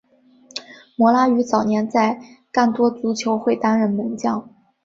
[0.95, 2.19] 摩拉于早年在
[2.51, 4.49] 干多足球会担任门将。